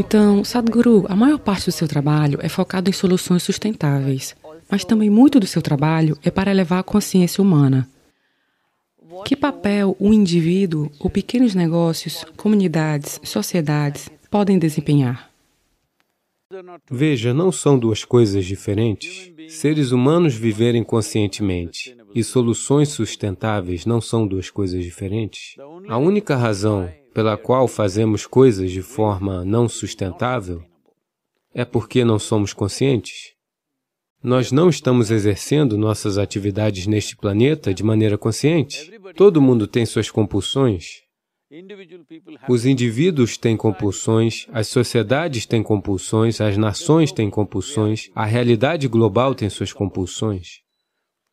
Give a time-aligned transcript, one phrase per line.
[0.00, 4.34] Então, Sadhguru, a maior parte do seu trabalho é focado em soluções sustentáveis,
[4.70, 7.86] mas também muito do seu trabalho é para elevar a consciência humana.
[9.26, 15.28] Que papel o indivíduo, ou pequenos negócios, comunidades, sociedades podem desempenhar?
[16.90, 19.30] Veja, não são duas coisas diferentes.
[19.50, 25.56] Seres humanos viverem conscientemente e soluções sustentáveis não são duas coisas diferentes.
[25.88, 30.64] A única razão pela qual fazemos coisas de forma não sustentável
[31.52, 33.34] é porque não somos conscientes.
[34.22, 38.90] Nós não estamos exercendo nossas atividades neste planeta de maneira consciente.
[39.16, 41.02] Todo mundo tem suas compulsões.
[42.48, 49.34] Os indivíduos têm compulsões, as sociedades têm compulsões, as nações têm compulsões, a realidade global
[49.34, 50.60] tem suas compulsões.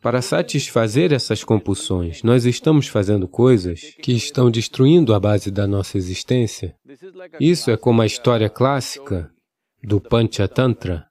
[0.00, 5.98] Para satisfazer essas compulsões, nós estamos fazendo coisas que estão destruindo a base da nossa
[5.98, 6.76] existência.
[7.40, 9.28] Isso é como a história clássica
[9.82, 11.06] do Panchatantra,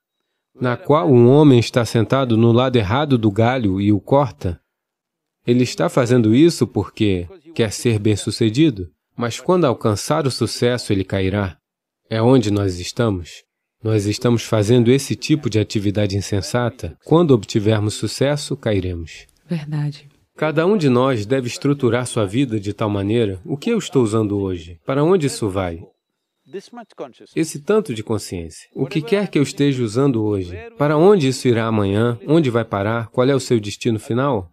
[0.60, 4.60] na qual um homem está sentado no lado errado do galho e o corta.
[5.46, 11.58] Ele está fazendo isso porque quer ser bem-sucedido, mas quando alcançar o sucesso, ele cairá.
[12.10, 13.44] É onde nós estamos.
[13.84, 16.98] Nós estamos fazendo esse tipo de atividade insensata.
[17.06, 19.28] Quando obtivermos sucesso, cairemos.
[19.48, 20.10] Verdade.
[20.36, 24.04] Cada um de nós deve estruturar sua vida de tal maneira, o que eu estou
[24.04, 24.80] usando hoje?
[24.86, 25.82] Para onde isso vai?
[27.36, 28.70] Esse tanto de consciência.
[28.74, 30.56] O que quer que eu esteja usando hoje?
[30.78, 32.18] Para onde isso irá amanhã?
[32.26, 33.08] Onde vai parar?
[33.10, 34.52] Qual é o seu destino final?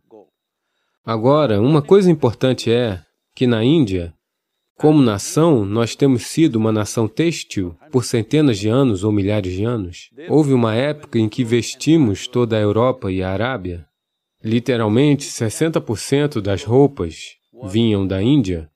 [1.04, 3.00] Agora, uma coisa importante é
[3.34, 4.12] que na Índia,
[4.76, 9.64] como nação, nós temos sido uma nação têxtil por centenas de anos ou milhares de
[9.64, 10.10] anos.
[10.28, 13.86] Houve uma época em que vestimos toda a Europa e a Arábia.
[14.42, 18.68] Literalmente, 60% das roupas vinham da Índia.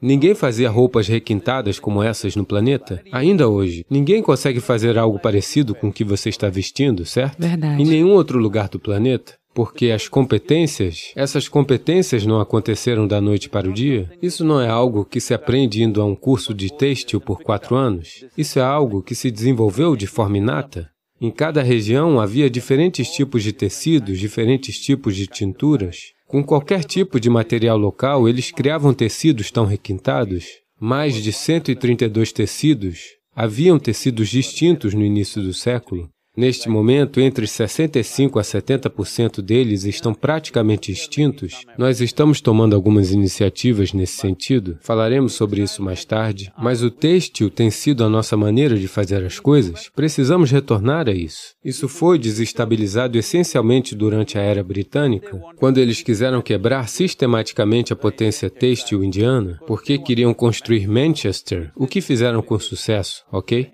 [0.00, 3.02] Ninguém fazia roupas requintadas como essas no planeta.
[3.12, 7.40] Ainda hoje, ninguém consegue fazer algo parecido com o que você está vestindo, certo?
[7.40, 7.80] Verdade.
[7.80, 9.34] Em nenhum outro lugar do planeta.
[9.54, 14.10] Porque as competências, essas competências não aconteceram da noite para o dia.
[14.22, 17.76] Isso não é algo que se aprende indo a um curso de têxtil por quatro
[17.76, 18.24] anos.
[18.36, 20.90] Isso é algo que se desenvolveu de forma inata.
[21.20, 26.12] Em cada região havia diferentes tipos de tecidos, diferentes tipos de tinturas.
[26.26, 30.46] Com qualquer tipo de material local, eles criavam tecidos tão requintados.
[30.80, 33.00] Mais de 132 tecidos.
[33.36, 36.10] Haviam tecidos distintos no início do século.
[36.34, 41.66] Neste momento, entre 65% a 70% deles estão praticamente extintos.
[41.76, 47.50] Nós estamos tomando algumas iniciativas nesse sentido, falaremos sobre isso mais tarde, mas o têxtil
[47.50, 49.90] tem sido a nossa maneira de fazer as coisas.
[49.94, 51.54] Precisamos retornar a isso.
[51.62, 58.48] Isso foi desestabilizado essencialmente durante a Era Britânica, quando eles quiseram quebrar sistematicamente a potência
[58.48, 63.70] têxtil indiana, porque queriam construir Manchester, o que fizeram com sucesso, ok?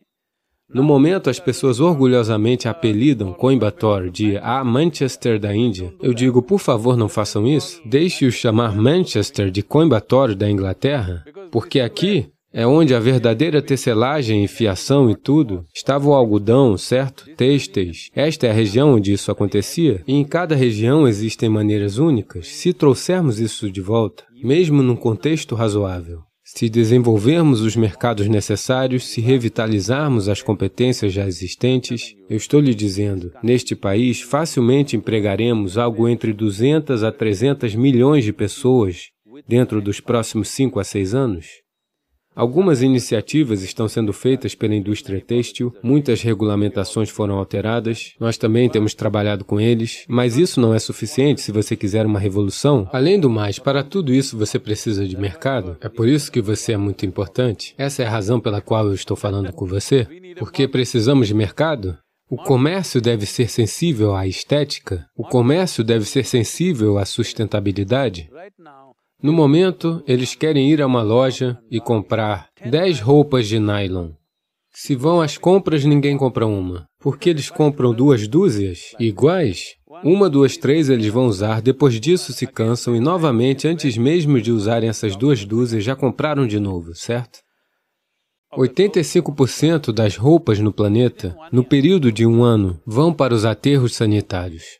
[0.72, 5.94] No momento, as pessoas orgulhosamente apelidam Coimbatore de a Manchester da Índia.
[6.02, 7.80] Eu digo, por favor, não façam isso.
[7.86, 14.48] Deixe-os chamar Manchester de Coimbatore da Inglaterra, porque aqui é onde a verdadeira tecelagem e
[14.48, 17.24] fiação e tudo estava o algodão, certo?
[17.34, 18.10] Têxteis.
[18.14, 20.02] Esta é a região onde isso acontecia.
[20.06, 22.48] E em cada região existem maneiras únicas.
[22.48, 29.20] Se trouxermos isso de volta, mesmo num contexto razoável, se desenvolvermos os mercados necessários, se
[29.20, 36.32] revitalizarmos as competências já existentes, eu estou lhe dizendo, neste país facilmente empregaremos algo entre
[36.32, 39.10] 200 a 300 milhões de pessoas
[39.46, 41.46] dentro dos próximos 5 a 6 anos.
[42.38, 48.94] Algumas iniciativas estão sendo feitas pela indústria têxtil, muitas regulamentações foram alteradas, nós também temos
[48.94, 52.88] trabalhado com eles, mas isso não é suficiente se você quiser uma revolução.
[52.92, 55.76] Além do mais, para tudo isso você precisa de mercado.
[55.80, 57.74] É por isso que você é muito importante.
[57.76, 60.06] Essa é a razão pela qual eu estou falando com você.
[60.38, 61.98] Porque precisamos de mercado?
[62.30, 65.06] O comércio deve ser sensível à estética?
[65.16, 68.30] O comércio deve ser sensível à sustentabilidade?
[69.20, 74.10] No momento, eles querem ir a uma loja e comprar 10 roupas de nylon.
[74.72, 76.86] Se vão às compras, ninguém compra uma.
[77.00, 79.74] Porque eles compram duas dúzias iguais?
[80.04, 84.52] Uma, duas, três eles vão usar, depois disso se cansam e novamente, antes mesmo de
[84.52, 87.40] usarem essas duas dúzias, já compraram de novo, certo?
[88.56, 94.78] 85% das roupas no planeta, no período de um ano, vão para os aterros sanitários.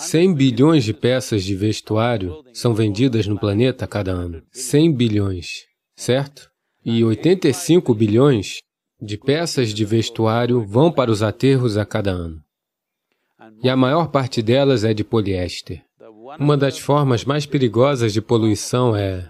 [0.00, 4.42] 100 bilhões de peças de vestuário são vendidas no planeta cada ano.
[4.50, 6.48] 100 bilhões, certo?
[6.84, 8.60] E 85 bilhões
[9.00, 12.40] de peças de vestuário vão para os aterros a cada ano.
[13.62, 15.82] E a maior parte delas é de poliéster.
[16.38, 19.28] Uma das formas mais perigosas de poluição é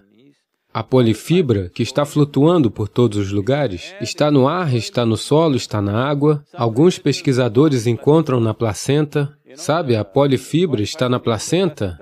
[0.72, 5.56] A polifibra, que está flutuando por todos os lugares, está no ar, está no solo,
[5.56, 6.44] está na água.
[6.54, 9.36] Alguns pesquisadores encontram na placenta.
[9.56, 11.98] Sabe, a polifibra está na placenta,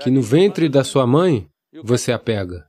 [0.00, 1.48] que no ventre da sua mãe
[1.82, 2.66] você a pega.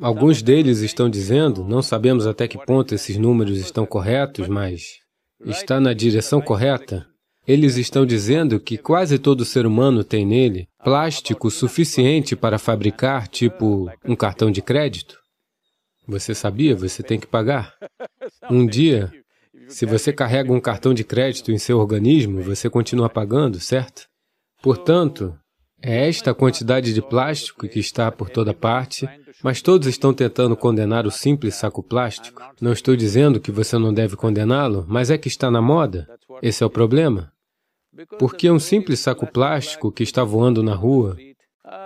[0.00, 4.98] Alguns deles estão dizendo, não sabemos até que ponto esses números estão corretos, mas
[5.44, 7.06] está na direção correta.
[7.46, 13.90] Eles estão dizendo que quase todo ser humano tem nele plástico suficiente para fabricar, tipo,
[14.04, 15.18] um cartão de crédito.
[16.06, 16.74] Você sabia?
[16.74, 17.74] Você tem que pagar.
[18.50, 19.12] Um dia,
[19.68, 24.06] se você carrega um cartão de crédito em seu organismo, você continua pagando, certo?
[24.62, 25.34] Portanto,
[25.82, 29.08] é esta a quantidade de plástico que está por toda parte,
[29.42, 32.40] mas todos estão tentando condenar o simples saco plástico.
[32.60, 36.08] Não estou dizendo que você não deve condená-lo, mas é que está na moda.
[36.40, 37.30] Esse é o problema.
[38.18, 41.16] Porque um simples saco plástico que está voando na rua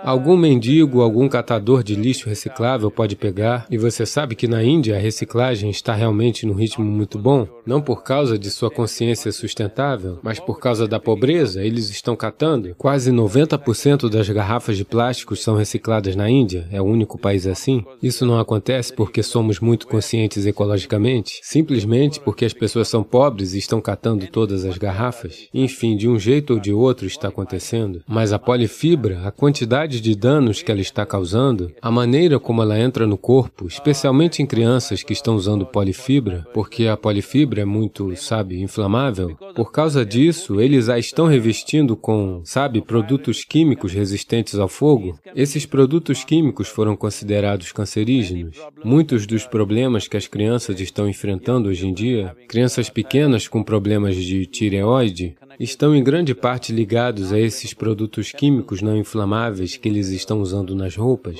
[0.03, 4.97] Algum mendigo, algum catador de lixo reciclável pode pegar, e você sabe que na Índia
[4.97, 10.19] a reciclagem está realmente num ritmo muito bom, não por causa de sua consciência sustentável,
[10.21, 12.75] mas por causa da pobreza, eles estão catando.
[12.77, 17.85] Quase 90% das garrafas de plástico são recicladas na Índia, é o único país assim.
[18.03, 23.59] Isso não acontece porque somos muito conscientes ecologicamente, simplesmente porque as pessoas são pobres e
[23.59, 25.47] estão catando todas as garrafas.
[25.53, 28.03] Enfim, de um jeito ou de outro está acontecendo.
[28.05, 32.63] Mas a polifibra, a quantidade quantidade de danos que ela está causando, a maneira como
[32.63, 37.65] ela entra no corpo, especialmente em crianças que estão usando polifibra, porque a polifibra é
[37.65, 44.57] muito, sabe, inflamável, por causa disso, eles a estão revestindo com, sabe, produtos químicos resistentes
[44.57, 45.19] ao fogo.
[45.35, 48.57] Esses produtos químicos foram considerados cancerígenos.
[48.83, 54.15] Muitos dos problemas que as crianças estão enfrentando hoje em dia, crianças pequenas com problemas
[54.15, 60.07] de tireoide, estão em grande parte ligados a esses produtos químicos não inflamáveis que eles
[60.07, 61.37] estão usando nas roupas.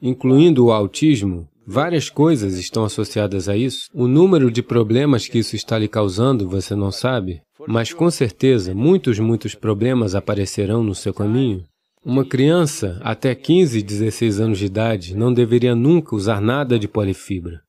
[0.00, 3.88] Incluindo o autismo, várias coisas estão associadas a isso.
[3.92, 8.74] O número de problemas que isso está lhe causando, você não sabe, mas com certeza
[8.74, 11.64] muitos, muitos problemas aparecerão no seu caminho.
[12.04, 17.63] Uma criança até 15, 16 anos de idade não deveria nunca usar nada de polifibra.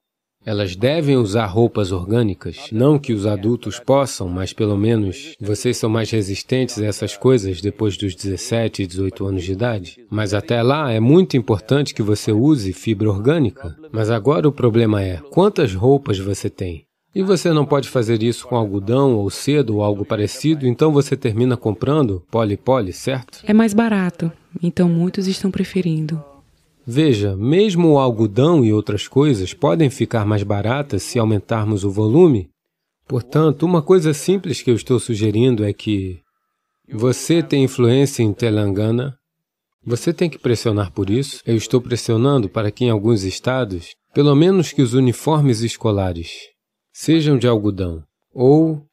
[0.46, 2.68] Elas devem usar roupas orgânicas.
[2.72, 7.62] Não que os adultos possam, mas pelo menos vocês são mais resistentes a essas coisas
[7.62, 10.06] depois dos 17 e 18 anos de idade.
[10.10, 13.76] Mas até lá é muito importante que você use fibra orgânica.
[13.92, 16.86] Mas agora o problema é, quantas roupas você tem?
[17.16, 21.16] E você não pode fazer isso com algodão ou cedo ou algo parecido, então você
[21.16, 23.40] termina comprando poli-poli, certo?
[23.46, 24.30] É mais barato,
[24.62, 26.22] então muitos estão preferindo.
[26.88, 32.50] Veja, mesmo o algodão e outras coisas podem ficar mais baratas se aumentarmos o volume.
[33.08, 36.20] Portanto, uma coisa simples que eu estou sugerindo é que
[36.88, 39.18] você tem influência em Telangana,
[39.84, 41.42] você tem que pressionar por isso.
[41.46, 46.32] Eu estou pressionando para que em alguns estados, pelo menos que os uniformes escolares
[46.94, 48.04] sejam de algodão
[48.34, 48.84] ou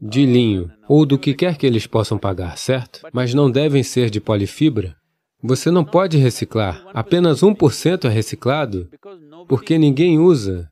[0.00, 3.00] de linho, ou do que quer que eles possam pagar, certo?
[3.12, 4.94] Mas não devem ser de polifibra,
[5.42, 6.84] você não pode reciclar.
[6.92, 8.88] Apenas 1% é reciclado
[9.48, 10.70] porque ninguém usa.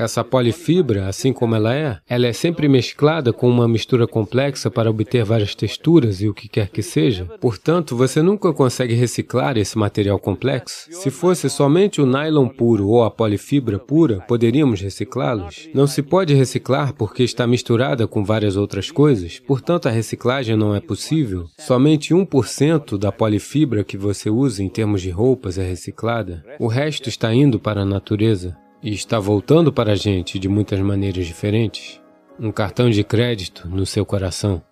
[0.00, 4.88] Essa polifibra, assim como ela é, ela é sempre mesclada com uma mistura complexa para
[4.88, 7.26] obter várias texturas e o que quer que seja.
[7.38, 10.90] Portanto, você nunca consegue reciclar esse material complexo.
[10.90, 15.68] Se fosse somente o nylon puro ou a polifibra pura, poderíamos reciclá-los.
[15.74, 20.74] Não se pode reciclar porque está misturada com várias outras coisas, portanto a reciclagem não
[20.74, 21.44] é possível.
[21.58, 26.42] Somente 1% da polifibra que você usa em termos de roupas é reciclada.
[26.58, 30.80] O resto está indo para a natureza e está voltando para a gente de muitas
[30.80, 32.00] maneiras diferentes,
[32.38, 34.62] um cartão de crédito no seu coração.